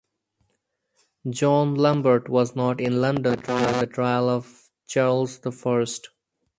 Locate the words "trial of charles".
3.85-5.37